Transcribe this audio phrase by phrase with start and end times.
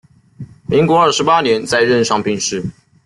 [0.67, 2.63] 民国二十八年在任上病逝。